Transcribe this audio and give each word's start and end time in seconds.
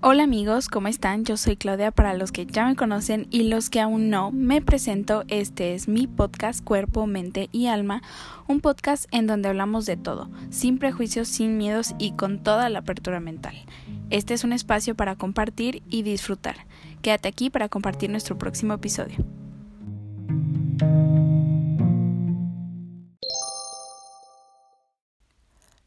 Hola 0.00 0.22
amigos, 0.22 0.68
¿cómo 0.68 0.86
están? 0.86 1.24
Yo 1.24 1.36
soy 1.36 1.56
Claudia 1.56 1.90
para 1.90 2.14
los 2.14 2.30
que 2.30 2.46
ya 2.46 2.64
me 2.66 2.76
conocen 2.76 3.26
y 3.32 3.48
los 3.48 3.68
que 3.68 3.80
aún 3.80 4.10
no, 4.10 4.30
me 4.30 4.62
presento, 4.62 5.24
este 5.26 5.74
es 5.74 5.88
mi 5.88 6.06
podcast 6.06 6.62
Cuerpo, 6.62 7.08
Mente 7.08 7.48
y 7.50 7.66
Alma, 7.66 8.00
un 8.46 8.60
podcast 8.60 9.06
en 9.10 9.26
donde 9.26 9.48
hablamos 9.48 9.86
de 9.86 9.96
todo, 9.96 10.30
sin 10.50 10.78
prejuicios, 10.78 11.26
sin 11.26 11.58
miedos 11.58 11.96
y 11.98 12.12
con 12.12 12.44
toda 12.44 12.68
la 12.68 12.78
apertura 12.78 13.18
mental. 13.18 13.56
Este 14.08 14.34
es 14.34 14.44
un 14.44 14.52
espacio 14.52 14.94
para 14.94 15.16
compartir 15.16 15.82
y 15.90 16.04
disfrutar. 16.04 16.68
Quédate 17.02 17.26
aquí 17.26 17.50
para 17.50 17.68
compartir 17.68 18.08
nuestro 18.08 18.38
próximo 18.38 18.74
episodio. 18.74 19.24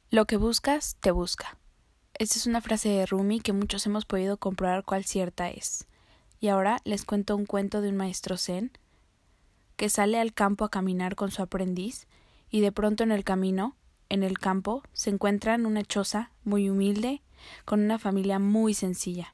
Lo 0.10 0.26
que 0.26 0.36
buscas, 0.36 0.98
te 1.00 1.12
busca. 1.12 1.61
Esta 2.14 2.38
es 2.38 2.46
una 2.46 2.62
frase 2.62 2.90
de 2.90 3.06
Rumi 3.06 3.40
que 3.40 3.54
muchos 3.54 3.86
hemos 3.86 4.06
podido 4.06 4.38
comprobar 4.38 4.84
cuál 4.84 5.06
cierta 5.06 5.50
es. 5.50 5.88
Y 6.40 6.50
ahora 6.50 6.80
les 6.84 7.06
cuento 7.06 7.36
un 7.36 7.46
cuento 7.46 7.82
de 7.82 7.90
un 7.90 7.98
maestro 7.98 8.38
zen 8.38 8.72
que 9.76 9.90
sale 9.90 10.20
al 10.20 10.34
campo 10.34 10.66
a 10.66 10.70
caminar 10.70 11.16
con 11.16 11.32
su 11.32 11.42
aprendiz 11.42 12.08
y 12.50 12.62
de 12.62 12.72
pronto 12.72 13.04
en 13.04 13.12
el 13.12 13.24
camino, 13.24 13.76
en 14.10 14.24
el 14.24 14.38
campo, 14.38 14.84
se 14.94 15.10
encuentra 15.10 15.56
en 15.56 15.66
una 15.66 15.84
choza 15.84 16.32
muy 16.44 16.70
humilde 16.70 17.22
con 17.66 17.82
una 17.82 17.98
familia 17.98 18.38
muy 18.38 18.74
sencilla. 18.74 19.34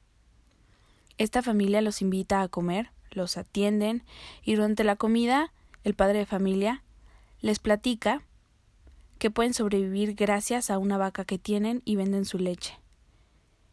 Esta 1.18 1.42
familia 1.42 1.82
los 1.82 2.00
invita 2.00 2.40
a 2.40 2.48
comer, 2.48 2.90
los 3.10 3.36
atienden 3.36 4.04
y 4.42 4.54
durante 4.54 4.84
la 4.84 4.96
comida 4.96 5.52
el 5.84 5.94
padre 5.94 6.20
de 6.20 6.26
familia 6.26 6.82
les 7.40 7.58
platica 7.58 8.22
que 9.18 9.30
pueden 9.30 9.54
sobrevivir 9.54 10.14
gracias 10.14 10.70
a 10.70 10.78
una 10.78 10.98
vaca 10.98 11.24
que 11.24 11.38
tienen 11.38 11.82
y 11.84 11.96
venden 11.96 12.24
su 12.24 12.38
leche. 12.38 12.78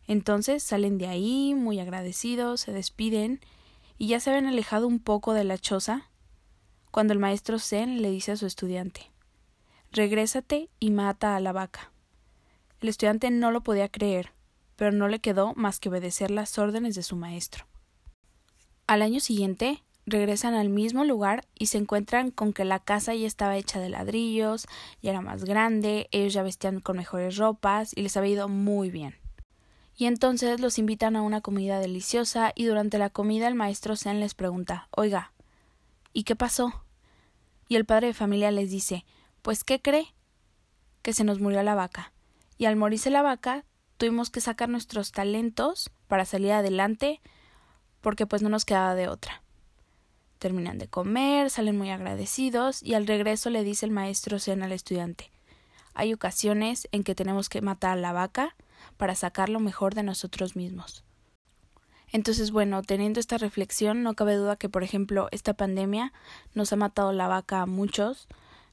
Entonces 0.07 0.63
salen 0.63 0.97
de 0.97 1.07
ahí 1.07 1.53
muy 1.55 1.79
agradecidos, 1.79 2.61
se 2.61 2.71
despiden 2.71 3.39
y 3.97 4.07
ya 4.07 4.19
se 4.19 4.29
habían 4.29 4.47
alejado 4.47 4.87
un 4.87 4.99
poco 4.99 5.33
de 5.33 5.43
la 5.43 5.57
choza 5.57 6.09
cuando 6.91 7.13
el 7.13 7.19
maestro 7.19 7.59
Zen 7.59 8.01
le 8.01 8.11
dice 8.11 8.33
a 8.33 8.37
su 8.37 8.45
estudiante 8.45 9.11
Regrésate 9.91 10.69
y 10.79 10.91
mata 10.91 11.35
a 11.35 11.39
la 11.39 11.53
vaca. 11.53 11.91
El 12.81 12.89
estudiante 12.89 13.31
no 13.31 13.51
lo 13.51 13.63
podía 13.63 13.87
creer, 13.87 14.33
pero 14.75 14.91
no 14.91 15.07
le 15.07 15.19
quedó 15.19 15.53
más 15.55 15.79
que 15.79 15.89
obedecer 15.89 16.31
las 16.31 16.57
órdenes 16.57 16.95
de 16.95 17.03
su 17.03 17.15
maestro. 17.15 17.65
Al 18.87 19.01
año 19.01 19.21
siguiente, 19.21 19.84
regresan 20.05 20.53
al 20.53 20.69
mismo 20.69 21.03
lugar 21.03 21.45
y 21.57 21.67
se 21.67 21.77
encuentran 21.77 22.31
con 22.31 22.53
que 22.53 22.65
la 22.65 22.79
casa 22.79 23.13
ya 23.15 23.27
estaba 23.27 23.57
hecha 23.57 23.79
de 23.79 23.89
ladrillos, 23.89 24.67
ya 25.01 25.11
era 25.11 25.21
más 25.21 25.45
grande, 25.45 26.07
ellos 26.11 26.33
ya 26.33 26.43
vestían 26.43 26.79
con 26.79 26.97
mejores 26.97 27.37
ropas 27.37 27.91
y 27.95 28.01
les 28.01 28.15
había 28.17 28.33
ido 28.33 28.47
muy 28.47 28.89
bien. 28.89 29.15
Y 29.97 30.05
entonces 30.05 30.59
los 30.59 30.77
invitan 30.77 31.15
a 31.15 31.21
una 31.21 31.41
comida 31.41 31.79
deliciosa 31.79 32.51
y 32.53 32.65
durante 32.65 32.97
la 32.97 33.09
comida 33.09 33.47
el 33.47 33.55
maestro 33.55 33.95
Zen 33.95 34.19
les 34.19 34.35
pregunta 34.35 34.89
Oiga, 34.91 35.31
¿y 36.11 36.23
qué 36.23 36.35
pasó? 36.35 36.83
Y 37.67 37.77
el 37.77 37.85
padre 37.85 38.07
de 38.07 38.13
familia 38.13 38.51
les 38.51 38.69
dice 38.69 39.05
Pues 39.41 39.63
¿qué 39.63 39.81
cree? 39.81 40.13
Que 41.01 41.13
se 41.13 41.23
nos 41.23 41.39
murió 41.39 41.63
la 41.63 41.75
vaca. 41.75 42.11
Y 42.57 42.65
al 42.65 42.75
morirse 42.75 43.09
la 43.09 43.21
vaca 43.21 43.63
tuvimos 43.97 44.29
que 44.29 44.41
sacar 44.41 44.67
nuestros 44.67 45.11
talentos 45.11 45.91
para 46.07 46.25
salir 46.25 46.51
adelante 46.51 47.21
porque 48.01 48.27
pues 48.27 48.41
no 48.41 48.49
nos 48.49 48.65
quedaba 48.65 48.95
de 48.95 49.07
otra. 49.07 49.44
Terminan 50.45 50.77
de 50.77 50.87
comer, 50.87 51.49
salen 51.49 51.75
muy 51.75 51.89
agradecidos 51.89 52.83
y 52.83 52.93
al 52.93 53.07
regreso 53.07 53.49
le 53.49 53.63
dice 53.63 53.87
el 53.87 53.91
maestro 53.91 54.37
Zen 54.37 54.61
al 54.61 54.73
estudiante 54.73 55.31
Hay 55.95 56.13
ocasiones 56.13 56.87
en 56.91 57.03
que 57.03 57.15
tenemos 57.15 57.49
que 57.49 57.61
matar 57.61 57.93
a 57.93 57.99
la 57.99 58.13
vaca 58.13 58.55
para 58.95 59.15
sacar 59.15 59.49
lo 59.49 59.59
mejor 59.59 59.95
de 59.95 60.03
nosotros 60.03 60.55
mismos. 60.55 61.03
Entonces, 62.11 62.51
bueno, 62.51 62.83
teniendo 62.83 63.19
esta 63.19 63.39
reflexión, 63.39 64.03
no 64.03 64.13
cabe 64.13 64.35
duda 64.35 64.55
que, 64.55 64.69
por 64.69 64.83
ejemplo, 64.83 65.29
esta 65.31 65.55
pandemia 65.55 66.13
nos 66.53 66.71
ha 66.71 66.75
matado 66.75 67.11
la 67.11 67.27
vaca 67.27 67.63
a 67.63 67.65
muchos, 67.65 68.27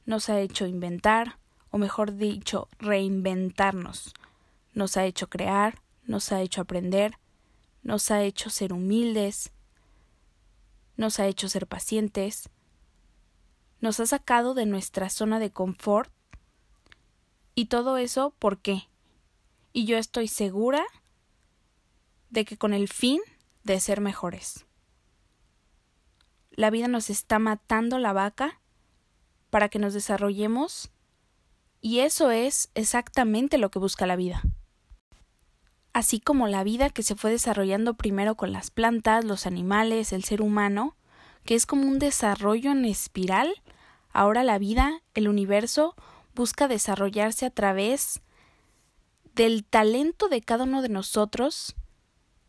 nos 0.05 0.29
ha 0.29 0.39
hecho 0.41 0.67
inventar, 0.67 1.39
o 1.71 1.79
mejor 1.79 2.17
dicho, 2.17 2.67
reinventarnos, 2.77 4.13
nos 4.75 4.95
ha 4.95 5.05
hecho 5.05 5.27
crear, 5.27 5.81
nos 6.05 6.31
ha 6.31 6.39
hecho 6.39 6.61
aprender, 6.61 7.17
nos 7.81 8.11
ha 8.11 8.21
hecho 8.21 8.51
ser 8.51 8.73
humildes, 8.73 9.51
nos 10.97 11.19
ha 11.19 11.27
hecho 11.27 11.49
ser 11.49 11.67
pacientes, 11.67 12.49
nos 13.81 13.99
ha 13.99 14.05
sacado 14.05 14.53
de 14.53 14.65
nuestra 14.65 15.09
zona 15.09 15.39
de 15.39 15.51
confort. 15.51 16.11
Y 17.55 17.65
todo 17.65 17.97
eso, 17.97 18.33
¿por 18.39 18.59
qué? 18.59 18.89
Y 19.73 19.85
yo 19.85 19.97
estoy 19.97 20.27
segura 20.27 20.83
de 22.29 22.45
que 22.45 22.57
con 22.57 22.73
el 22.73 22.87
fin 22.87 23.21
de 23.63 23.79
ser 23.79 24.01
mejores. 24.01 24.65
La 26.51 26.69
vida 26.69 26.87
nos 26.87 27.09
está 27.09 27.39
matando 27.39 27.99
la 27.99 28.13
vaca 28.13 28.59
para 29.49 29.69
que 29.69 29.79
nos 29.79 29.93
desarrollemos 29.93 30.91
y 31.81 31.99
eso 31.99 32.31
es 32.31 32.69
exactamente 32.75 33.57
lo 33.57 33.69
que 33.69 33.79
busca 33.79 34.07
la 34.07 34.15
vida 34.15 34.43
así 35.93 36.19
como 36.19 36.47
la 36.47 36.63
vida 36.63 36.89
que 36.89 37.03
se 37.03 37.15
fue 37.15 37.31
desarrollando 37.31 37.93
primero 37.93 38.35
con 38.35 38.51
las 38.51 38.71
plantas, 38.71 39.23
los 39.23 39.45
animales, 39.45 40.11
el 40.11 40.23
ser 40.23 40.41
humano, 40.41 40.95
que 41.45 41.55
es 41.55 41.65
como 41.65 41.87
un 41.87 41.99
desarrollo 41.99 42.71
en 42.71 42.85
espiral, 42.85 43.61
ahora 44.11 44.43
la 44.43 44.57
vida, 44.57 45.01
el 45.13 45.27
universo, 45.27 45.95
busca 46.35 46.67
desarrollarse 46.67 47.45
a 47.45 47.51
través 47.51 48.21
del 49.35 49.63
talento 49.63 50.29
de 50.29 50.41
cada 50.41 50.63
uno 50.63 50.81
de 50.81 50.89
nosotros, 50.89 51.75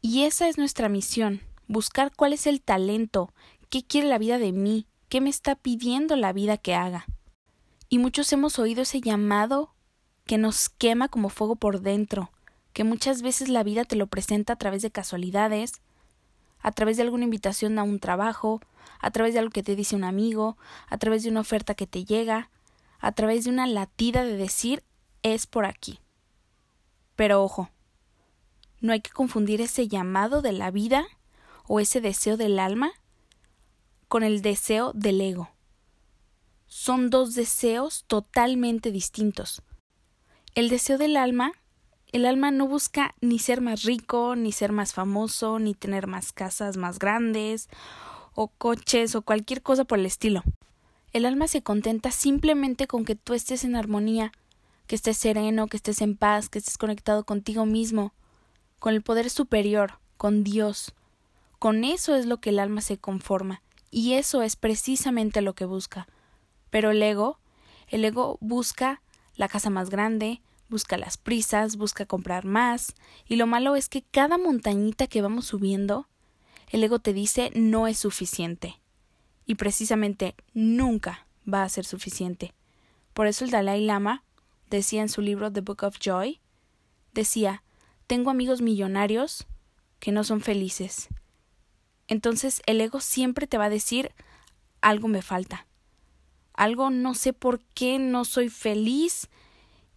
y 0.01 0.25
esa 0.25 0.49
es 0.49 0.59
nuestra 0.59 0.89
misión, 0.89 1.41
buscar 1.67 2.13
cuál 2.15 2.33
es 2.33 2.47
el 2.47 2.61
talento, 2.61 3.33
qué 3.71 3.83
quiere 3.83 4.09
la 4.09 4.19
vida 4.19 4.39
de 4.39 4.53
mí, 4.53 4.87
qué 5.09 5.21
me 5.21 5.31
está 5.31 5.55
pidiendo 5.55 6.17
la 6.17 6.33
vida 6.33 6.57
que 6.57 6.75
haga. 6.75 7.07
Y 7.89 7.99
muchos 7.99 8.33
hemos 8.33 8.59
oído 8.59 8.83
ese 8.83 9.01
llamado 9.01 9.75
que 10.27 10.39
nos 10.39 10.69
quema 10.69 11.09
como 11.09 11.29
fuego 11.29 11.57
por 11.57 11.81
dentro, 11.81 12.31
que 12.75 12.85
muchas 12.85 13.23
veces 13.23 13.49
la 13.49 13.63
vida 13.63 13.85
te 13.85 13.97
lo 13.97 14.09
presenta 14.09 14.53
a 14.53 14.57
través 14.57 14.83
de 14.83 14.91
casualidades, 14.91 15.81
a 16.59 16.73
través 16.73 16.97
de 16.97 17.05
alguna 17.05 17.25
invitación 17.25 17.79
a 17.79 17.85
un 17.85 18.01
trabajo, 18.01 18.61
a 18.99 19.11
través 19.13 19.33
de 19.33 19.39
algo 19.39 19.53
que 19.53 19.63
te 19.63 19.77
dice 19.77 19.95
un 19.97 20.03
amigo, 20.05 20.59
a 20.89 20.99
través 20.99 21.23
de 21.23 21.31
una 21.31 21.41
oferta 21.41 21.75
que 21.75 21.87
te 21.87 22.05
llega, 22.05 22.51
a 22.99 23.13
través 23.13 23.45
de 23.45 23.51
una 23.51 23.69
latida 23.69 24.25
de 24.25 24.37
decir 24.37 24.83
es 25.23 25.47
por 25.47 25.67
aquí. 25.67 26.01
Pero 27.15 27.45
ojo, 27.45 27.71
no 28.81 28.93
hay 28.93 29.01
que 29.01 29.11
confundir 29.11 29.61
ese 29.61 29.87
llamado 29.87 30.43
de 30.43 30.53
la 30.53 30.73
vida 30.73 31.07
o 31.69 31.79
ese 31.79 32.01
deseo 32.01 32.37
del 32.37 32.59
alma 32.59 32.91
con 34.09 34.25
el 34.25 34.43
deseo 34.43 34.93
del 34.95 35.21
ego. 35.21 35.49
Son 36.67 37.09
dos 37.09 37.37
deseos 37.37 38.05
totalmente 38.09 38.91
distintos. 38.91 39.63
El 40.57 40.69
deseo 40.69 40.99
del 40.99 41.17
alma 41.17 41.53
el 42.15 42.27
alma 42.27 42.53
no 42.53 42.69
busca 42.69 43.13
ni 43.21 43.41
ser 43.41 43.61
más 43.61 43.83
rico, 43.83 44.37
ni 44.37 44.53
ser 44.53 44.71
más 44.71 44.93
famoso, 44.93 45.59
ni 45.59 45.75
tener 45.75 46.07
más 46.07 46.31
casas 46.31 46.77
más 46.77 47.01
grandes, 47.01 47.69
o 48.35 48.47
coches, 48.47 49.17
o 49.17 49.23
cualquier 49.23 49.63
cosa 49.63 49.85
por 49.85 49.99
el 49.99 50.07
estilo. 50.07 50.45
El 51.13 51.27
alma 51.27 51.49
se 51.49 51.65
contenta 51.65 52.13
simplemente 52.13 52.87
con 52.87 53.05
que 53.05 53.17
tú 53.17 53.35
estés 53.35 53.65
en 53.65 53.75
armonía, 53.75 54.31
que 54.87 54.95
estés 54.95 55.17
sereno, 55.17 55.67
que 55.67 55.77
estés 55.77 56.01
en 56.03 56.17
paz, 56.17 56.49
que 56.49 56.61
estés 56.61 56.79
conectado 56.79 57.25
contigo 57.25 57.67
mismo, 57.67 58.13
con 58.79 58.95
el 58.95 59.03
poder 59.03 59.29
superior, 59.29 59.99
con 60.17 60.45
Dios. 60.45 60.95
Con 61.59 61.83
eso 61.83 62.15
es 62.15 62.27
lo 62.27 62.37
que 62.37 62.51
el 62.51 62.61
alma 62.61 62.81
se 62.81 62.97
conforma, 62.97 63.61
y 63.91 64.13
eso 64.13 64.43
es 64.43 64.55
precisamente 64.55 65.41
lo 65.41 65.55
que 65.55 65.65
busca. 65.65 66.07
Pero 66.71 66.93
el 66.93 67.03
ego, 67.03 67.41
el 67.89 68.05
ego 68.05 68.39
busca 68.41 69.03
la 69.35 69.49
casa 69.49 69.69
más 69.69 69.91
grande, 69.91 70.43
busca 70.69 70.97
las 70.97 71.17
prisas, 71.17 71.77
busca 71.77 72.07
comprar 72.07 72.45
más, 72.45 72.95
y 73.27 73.37
lo 73.37 73.47
malo 73.47 73.77
es 73.77 73.89
que 73.89 74.03
cada 74.03 74.39
montañita 74.39 75.07
que 75.07 75.23
vamos 75.23 75.47
subiendo, 75.47 76.09
el 76.71 76.83
ego 76.83 76.99
te 76.99 77.13
dice 77.13 77.51
no 77.55 77.87
es 77.87 77.99
suficiente. 77.99 78.81
Y 79.47 79.57
precisamente 79.57 80.35
nunca 80.55 81.27
va 81.53 81.63
a 81.63 81.69
ser 81.69 81.85
suficiente. 81.85 82.55
Por 83.13 83.27
eso 83.27 83.45
el 83.45 83.51
Dalai 83.51 83.85
Lama 83.85 84.25
decía 84.71 85.03
en 85.03 85.09
su 85.09 85.21
libro 85.21 85.53
The 85.53 85.61
Book 85.61 85.85
of 85.85 85.99
Joy, 85.99 86.41
decía, 87.13 87.63
tengo 88.07 88.31
amigos 88.31 88.61
millonarios 88.61 89.47
que 90.01 90.13
no 90.13 90.25
son 90.25 90.41
felices. 90.41 91.09
Entonces 92.09 92.63
el 92.67 92.81
ego 92.81 93.01
siempre 93.01 93.47
te 93.47 93.59
va 93.59 93.67
a 93.67 93.71
decir 93.71 94.13
algo 94.81 95.09
me 95.09 95.23
falta. 95.23 95.67
Algo 96.53 96.91
no 96.91 97.15
sé 97.15 97.33
por 97.33 97.61
qué 97.75 97.99
no 97.99 98.25
soy 98.25 98.49
feliz 98.49 99.29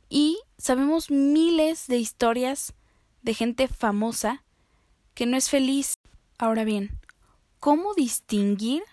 y 0.10 0.40
sabemos 0.58 1.12
miles 1.12 1.88
de 1.88 1.98
historias 1.98 2.74
de 3.22 3.34
gente 3.34 3.68
famosa 3.68 4.44
que 5.14 5.26
no 5.26 5.38
es 5.38 5.50
feliz. 5.50 5.94
Ahora 6.38 6.64
bien, 6.64 7.00
¿cómo 7.60 7.94
distinguir 7.94 8.84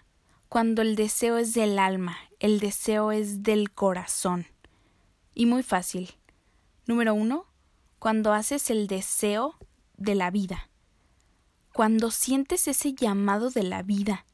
cuando 0.49 0.82
el 0.82 0.96
deseo 0.96 1.38
es 1.38 1.55
del 1.55 1.78
alma, 1.78 2.16
el 2.40 2.58
deseo 2.61 3.12
es 3.12 3.43
del 3.43 3.70
corazón? 3.70 4.46
Y 5.34 5.46
muy 5.46 5.62
fácil. 5.62 6.14
Número 6.87 7.14
uno, 7.14 7.46
cuando 7.99 8.32
haces 8.32 8.70
el 8.70 8.87
deseo 8.87 9.56
de 9.96 10.14
la 10.14 10.31
vida, 10.31 10.69
cuando 11.72 12.10
sientes 12.10 12.69
ese 12.69 12.93
llamado 12.93 13.50
de 13.50 13.62
la 13.62 13.82
vida, 13.82 14.26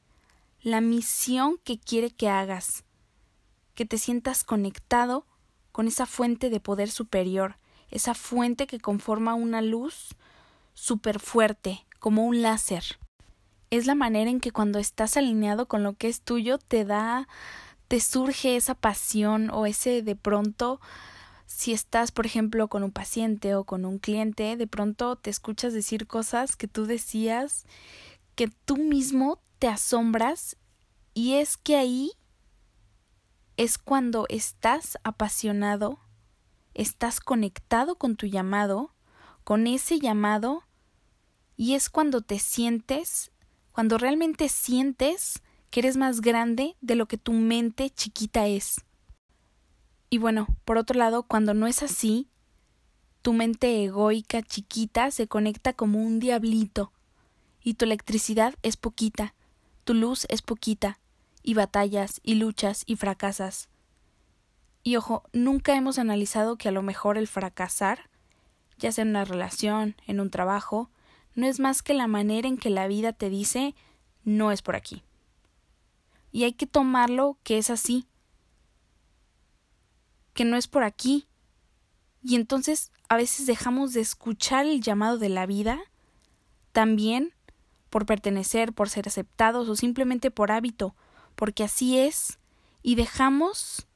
la 0.61 0.81
misión 0.81 1.59
que 1.65 1.79
quiere 1.79 2.11
que 2.11 2.29
hagas, 2.29 2.85
que 3.75 3.87
te 3.87 3.97
sientas 3.97 4.45
conectado 4.45 5.25
con 5.73 5.89
esa 5.89 6.07
fuente 6.07 6.51
de 6.51 6.61
poder 6.61 6.91
superior, 6.91 7.57
esa 7.91 8.15
fuente 8.15 8.67
que 8.67 8.81
conforma 8.81 9.35
una 9.35 9.63
luz 9.63 10.17
súper 10.75 11.21
fuerte, 11.21 11.85
como 11.99 12.25
un 12.25 12.43
láser. 12.43 12.85
Es 13.71 13.87
la 13.87 13.95
manera 13.95 14.31
en 14.31 14.41
que 14.41 14.53
cuando 14.53 14.79
estás 14.79 15.17
alineado 15.17 15.67
con 15.67 15.83
lo 15.83 15.95
que 15.95 16.09
es 16.09 16.23
tuyo 16.23 16.59
te 16.59 16.85
da, 16.85 17.29
te 17.89 18.01
surge 18.01 18.57
esa 18.57 18.75
pasión 18.75 19.51
o 19.51 19.67
ese 19.67 20.03
de 20.03 20.17
pronto 20.17 20.81
si 21.47 21.73
estás, 21.73 22.13
por 22.13 22.27
ejemplo, 22.27 22.69
con 22.69 22.85
un 22.85 22.93
paciente 22.93 23.57
o 23.57 23.65
con 23.65 23.85
un 23.85 23.99
cliente, 23.99 24.57
de 24.57 24.67
pronto 24.69 25.17
te 25.17 25.31
escuchas 25.31 25.73
decir 25.73 26.07
cosas 26.07 26.55
que 26.55 26.69
tú 26.69 26.87
decías 26.87 27.67
que 28.37 28.49
tú 28.65 28.77
mismo 28.77 29.41
te 29.59 29.67
asombras 29.67 30.57
y 31.13 31.35
es 31.35 31.57
que 31.57 31.77
ahí 31.77 32.13
es 33.61 33.77
cuando 33.77 34.25
estás 34.31 34.97
apasionado, 35.05 35.99
estás 36.73 37.21
conectado 37.21 37.97
con 37.97 38.17
tu 38.17 38.25
llamado, 38.25 38.95
con 39.45 39.67
ese 39.67 39.99
llamado, 39.99 40.63
y 41.59 41.75
es 41.75 41.91
cuando 41.91 42.23
te 42.23 42.39
sientes, 42.39 43.33
cuando 43.73 43.99
realmente 43.99 44.49
sientes 44.49 45.43
que 45.69 45.81
eres 45.81 45.99
más 45.99 46.23
grande 46.23 46.75
de 46.81 46.95
lo 46.95 47.05
que 47.05 47.19
tu 47.19 47.35
mente 47.35 47.91
chiquita 47.91 48.47
es. 48.47 48.81
Y 50.09 50.17
bueno, 50.17 50.47
por 50.65 50.79
otro 50.79 50.99
lado, 50.99 51.25
cuando 51.25 51.53
no 51.53 51.67
es 51.67 51.83
así, 51.83 52.31
tu 53.21 53.35
mente 53.35 53.85
egoica 53.85 54.41
chiquita 54.41 55.11
se 55.11 55.29
conecta 55.29 55.75
como 55.75 56.03
un 56.03 56.19
diablito, 56.19 56.95
y 57.63 57.75
tu 57.75 57.85
electricidad 57.85 58.55
es 58.63 58.79
poquita, 58.79 59.35
tu 59.85 59.93
luz 59.93 60.25
es 60.31 60.41
poquita, 60.41 60.99
y 61.43 61.55
batallas, 61.55 62.21
y 62.23 62.35
luchas, 62.35 62.85
y 62.87 62.97
fracasas. 62.97 63.69
Y 64.83 64.97
ojo, 64.97 65.25
nunca 65.33 65.77
hemos 65.77 65.99
analizado 65.99 66.57
que 66.57 66.69
a 66.69 66.73
lo 66.73 66.83
mejor 66.83 67.19
el 67.19 67.29
fracasar, 67.29 68.09
ya 68.79 68.93
sea 68.93 69.03
en 69.03 69.11
una 69.11 69.25
relación, 69.25 69.97
en 70.07 70.21
un 70.21 70.31
trabajo, 70.31 70.91
no 71.35 71.47
es 71.47 71.61
más 71.61 71.83
que 71.83 71.95
la 71.95 72.07
manera 72.07 72.49
en 72.49 72.57
que 72.57 72.71
la 72.71 72.87
vida 72.87 73.13
te 73.13 73.31
dice 73.31 73.75
no 74.25 74.53
es 74.53 74.63
por 74.63 74.77
aquí. 74.77 75.03
Y 76.33 76.45
hay 76.45 76.53
que 76.53 76.67
tomarlo 76.67 77.39
que 77.43 77.59
es 77.59 77.71
así, 77.71 78.07
que 80.35 80.45
no 80.45 80.57
es 80.57 80.69
por 80.69 80.85
aquí. 80.85 81.27
Y 82.23 82.37
entonces 82.37 82.93
a 83.09 83.17
veces 83.17 83.47
dejamos 83.47 83.93
de 83.93 84.01
escuchar 84.01 84.67
el 84.67 84.81
llamado 84.81 85.19
de 85.19 85.29
la 85.29 85.47
vida, 85.47 85.81
también 86.73 87.33
por 87.89 88.07
pertenecer, 88.07 88.73
por 88.73 88.89
ser 88.89 89.09
aceptados 89.09 89.69
o 89.69 89.77
simplemente 89.77 90.31
por 90.31 90.53
hábito, 90.53 90.95
porque 91.41 91.65
así 91.65 91.99
es, 91.99 92.39
y 92.85 92.95
dejamos 92.95 93.89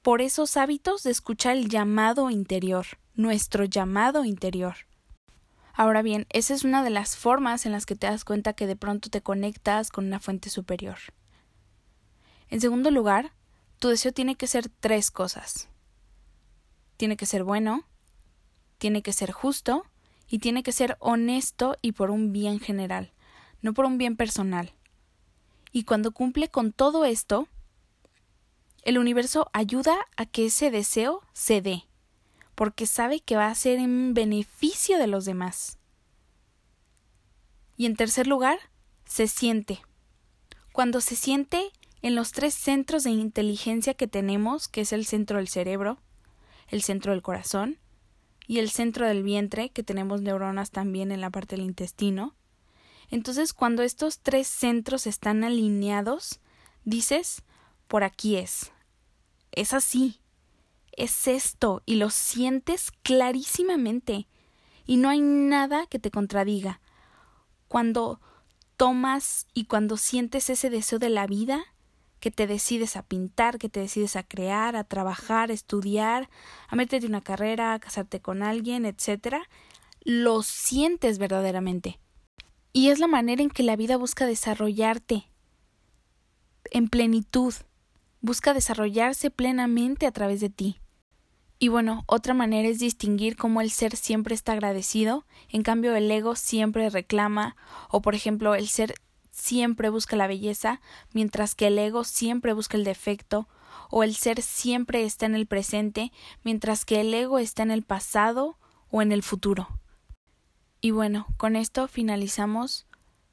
por 0.00 0.22
esos 0.22 0.56
hábitos 0.56 1.02
de 1.02 1.10
escuchar 1.10 1.56
el 1.56 1.68
llamado 1.68 2.30
interior, 2.30 2.86
nuestro 3.16 3.64
llamado 3.64 4.24
interior. 4.24 4.76
Ahora 5.74 6.02
bien, 6.02 6.26
esa 6.28 6.54
es 6.54 6.62
una 6.62 6.84
de 6.84 6.90
las 6.90 7.16
formas 7.16 7.66
en 7.66 7.72
las 7.72 7.84
que 7.84 7.96
te 7.96 8.06
das 8.06 8.24
cuenta 8.24 8.52
que 8.52 8.68
de 8.68 8.76
pronto 8.76 9.10
te 9.10 9.22
conectas 9.22 9.90
con 9.90 10.06
una 10.06 10.20
fuente 10.20 10.50
superior. 10.50 10.98
En 12.48 12.60
segundo 12.60 12.92
lugar, 12.92 13.32
tu 13.80 13.88
deseo 13.88 14.12
tiene 14.12 14.36
que 14.36 14.46
ser 14.46 14.68
tres 14.68 15.10
cosas 15.10 15.68
tiene 17.02 17.16
que 17.16 17.26
ser 17.26 17.42
bueno, 17.42 17.82
tiene 18.78 19.02
que 19.02 19.12
ser 19.12 19.32
justo 19.32 19.84
y 20.28 20.38
tiene 20.38 20.62
que 20.62 20.70
ser 20.70 20.96
honesto 21.00 21.76
y 21.82 21.90
por 21.90 22.12
un 22.12 22.32
bien 22.32 22.60
general, 22.60 23.12
no 23.60 23.74
por 23.74 23.86
un 23.86 23.98
bien 23.98 24.14
personal. 24.14 24.72
Y 25.72 25.84
cuando 25.84 26.12
cumple 26.12 26.48
con 26.48 26.72
todo 26.72 27.04
esto, 27.04 27.48
el 28.82 28.98
universo 28.98 29.48
ayuda 29.52 29.96
a 30.16 30.26
que 30.26 30.46
ese 30.46 30.70
deseo 30.70 31.22
se 31.32 31.62
dé, 31.62 31.84
porque 32.54 32.86
sabe 32.86 33.20
que 33.20 33.36
va 33.36 33.48
a 33.48 33.54
ser 33.54 33.78
en 33.78 34.12
beneficio 34.12 34.98
de 34.98 35.06
los 35.06 35.24
demás. 35.24 35.78
Y 37.76 37.86
en 37.86 37.96
tercer 37.96 38.26
lugar, 38.26 38.58
se 39.06 39.28
siente. 39.28 39.80
Cuando 40.72 41.00
se 41.00 41.16
siente 41.16 41.70
en 42.02 42.14
los 42.14 42.32
tres 42.32 42.54
centros 42.54 43.04
de 43.04 43.10
inteligencia 43.10 43.94
que 43.94 44.08
tenemos, 44.08 44.68
que 44.68 44.82
es 44.82 44.92
el 44.92 45.06
centro 45.06 45.38
del 45.38 45.48
cerebro, 45.48 45.98
el 46.68 46.82
centro 46.82 47.12
del 47.12 47.22
corazón 47.22 47.78
y 48.46 48.58
el 48.58 48.70
centro 48.70 49.06
del 49.06 49.22
vientre, 49.22 49.70
que 49.70 49.82
tenemos 49.82 50.22
neuronas 50.22 50.70
también 50.70 51.12
en 51.12 51.20
la 51.20 51.30
parte 51.30 51.56
del 51.56 51.64
intestino. 51.64 52.34
Entonces, 53.12 53.52
cuando 53.52 53.82
estos 53.82 54.20
tres 54.20 54.48
centros 54.48 55.06
están 55.06 55.44
alineados, 55.44 56.40
dices, 56.86 57.42
por 57.86 58.04
aquí 58.04 58.36
es. 58.36 58.72
Es 59.52 59.74
así. 59.74 60.22
Es 60.96 61.28
esto 61.28 61.82
y 61.84 61.96
lo 61.96 62.08
sientes 62.08 62.90
clarísimamente 63.02 64.28
y 64.86 64.96
no 64.96 65.10
hay 65.10 65.20
nada 65.20 65.86
que 65.88 65.98
te 65.98 66.10
contradiga. 66.10 66.80
Cuando 67.68 68.18
tomas 68.78 69.46
y 69.52 69.66
cuando 69.66 69.98
sientes 69.98 70.48
ese 70.48 70.70
deseo 70.70 70.98
de 70.98 71.10
la 71.10 71.26
vida, 71.26 71.64
que 72.18 72.30
te 72.30 72.46
decides 72.46 72.96
a 72.96 73.02
pintar, 73.02 73.58
que 73.58 73.68
te 73.68 73.80
decides 73.80 74.16
a 74.16 74.22
crear, 74.22 74.74
a 74.74 74.84
trabajar, 74.84 75.50
a 75.50 75.54
estudiar, 75.54 76.30
a 76.66 76.76
meterte 76.76 77.06
una 77.06 77.20
carrera, 77.20 77.74
a 77.74 77.78
casarte 77.78 78.22
con 78.22 78.42
alguien, 78.42 78.86
etcétera, 78.86 79.50
lo 80.02 80.42
sientes 80.42 81.18
verdaderamente. 81.18 82.01
Y 82.72 82.88
es 82.88 82.98
la 82.98 83.06
manera 83.06 83.42
en 83.42 83.50
que 83.50 83.62
la 83.62 83.76
vida 83.76 83.96
busca 83.96 84.26
desarrollarte 84.26 85.26
en 86.70 86.88
plenitud, 86.88 87.52
busca 88.22 88.54
desarrollarse 88.54 89.30
plenamente 89.30 90.06
a 90.06 90.12
través 90.12 90.40
de 90.40 90.48
ti. 90.48 90.78
Y 91.58 91.68
bueno, 91.68 92.02
otra 92.06 92.34
manera 92.34 92.68
es 92.68 92.78
distinguir 92.78 93.36
cómo 93.36 93.60
el 93.60 93.70
ser 93.70 93.94
siempre 93.94 94.34
está 94.34 94.52
agradecido, 94.52 95.26
en 95.50 95.62
cambio 95.62 95.94
el 95.94 96.10
ego 96.10 96.34
siempre 96.34 96.88
reclama, 96.88 97.56
o 97.90 98.00
por 98.00 98.14
ejemplo 98.14 98.54
el 98.54 98.68
ser 98.68 98.94
siempre 99.30 99.90
busca 99.90 100.16
la 100.16 100.26
belleza, 100.26 100.80
mientras 101.12 101.54
que 101.54 101.66
el 101.68 101.78
ego 101.78 102.04
siempre 102.04 102.52
busca 102.52 102.76
el 102.76 102.84
defecto, 102.84 103.48
o 103.90 104.02
el 104.02 104.14
ser 104.14 104.40
siempre 104.40 105.04
está 105.04 105.26
en 105.26 105.34
el 105.34 105.46
presente, 105.46 106.10
mientras 106.42 106.84
que 106.84 107.02
el 107.02 107.12
ego 107.12 107.38
está 107.38 107.62
en 107.62 107.70
el 107.70 107.82
pasado 107.82 108.56
o 108.90 109.02
en 109.02 109.12
el 109.12 109.22
futuro. 109.22 109.68
Y 110.82 110.90
bueno, 110.90 111.26
con 111.38 111.56
esto 111.56 111.88
finalizamos, 111.88 112.86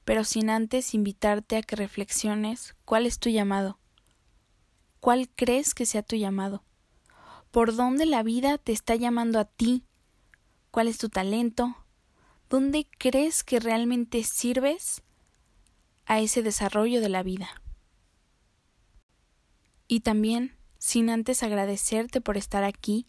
pero 0.06 0.24
sin 0.24 0.50
antes 0.50 0.94
invitarte 0.94 1.58
a 1.58 1.62
que 1.62 1.76
reflexiones 1.76 2.76
cuál 2.86 3.06
es 3.06 3.20
tu 3.20 3.30
llamado. 3.30 3.78
¿Cuál 5.02 5.28
crees 5.36 5.74
que 5.74 5.86
sea 5.86 6.02
tu 6.02 6.16
llamado? 6.16 6.64
¿Por 7.52 7.76
dónde 7.76 8.06
la 8.06 8.24
vida 8.24 8.58
te 8.58 8.72
está 8.72 8.96
llamando 8.96 9.38
a 9.40 9.44
ti? 9.44 9.84
¿Cuál 10.72 10.88
es 10.88 10.98
tu 10.98 11.10
talento? 11.10 11.76
¿Dónde 12.50 12.88
crees 12.98 13.44
que 13.44 13.60
realmente 13.60 14.24
sirves? 14.24 15.04
a 16.10 16.20
ese 16.20 16.42
desarrollo 16.42 17.02
de 17.02 17.08
la 17.08 17.22
vida. 17.22 17.62
Y 19.88 20.00
también, 20.02 20.58
sin 20.80 21.12
antes 21.12 21.44
agradecerte 21.44 22.20
por 22.20 22.36
estar 22.36 22.64
aquí, 22.64 23.06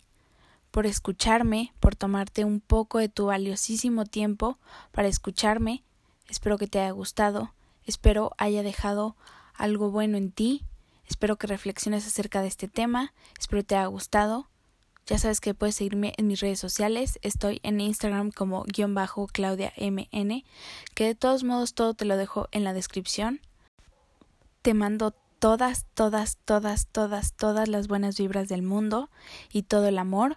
por 0.70 0.86
escucharme, 0.86 1.72
por 1.80 1.96
tomarte 1.96 2.44
un 2.44 2.60
poco 2.60 2.98
de 2.98 3.08
tu 3.08 3.26
valiosísimo 3.26 4.04
tiempo 4.06 4.58
para 4.92 5.08
escucharme, 5.08 5.82
espero 6.28 6.58
que 6.58 6.66
te 6.66 6.80
haya 6.80 6.92
gustado, 6.92 7.54
espero 7.84 8.32
haya 8.38 8.62
dejado 8.62 9.16
algo 9.54 9.90
bueno 9.90 10.16
en 10.16 10.30
ti, 10.30 10.64
espero 11.06 11.36
que 11.36 11.46
reflexiones 11.46 12.06
acerca 12.06 12.40
de 12.42 12.48
este 12.48 12.68
tema, 12.68 13.12
espero 13.38 13.64
te 13.64 13.76
haya 13.76 13.86
gustado 13.86 14.50
ya 15.10 15.18
sabes 15.18 15.40
que 15.40 15.54
puedes 15.54 15.74
seguirme 15.74 16.12
en 16.18 16.28
mis 16.28 16.38
redes 16.38 16.60
sociales. 16.60 17.18
Estoy 17.22 17.58
en 17.64 17.80
Instagram 17.80 18.30
como 18.30 18.62
guion 18.62 18.94
bajo 18.94 19.26
Claudia 19.26 19.72
MN, 19.76 20.44
que 20.94 21.04
de 21.04 21.14
todos 21.16 21.42
modos 21.42 21.74
todo 21.74 21.94
te 21.94 22.04
lo 22.04 22.16
dejo 22.16 22.48
en 22.52 22.62
la 22.62 22.72
descripción. 22.72 23.40
Te 24.62 24.72
mando 24.72 25.12
todas, 25.40 25.86
todas, 25.94 26.38
todas, 26.44 26.86
todas, 26.86 27.32
todas 27.32 27.68
las 27.68 27.88
buenas 27.88 28.18
vibras 28.18 28.48
del 28.48 28.62
mundo 28.62 29.10
y 29.52 29.64
todo 29.64 29.88
el 29.88 29.98
amor. 29.98 30.36